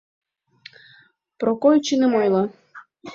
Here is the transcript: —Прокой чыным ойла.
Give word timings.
—Прокой 1.39 1.75
чыным 1.85 2.13
ойла. 2.21 2.43